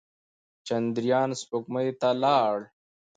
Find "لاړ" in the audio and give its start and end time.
2.23-2.55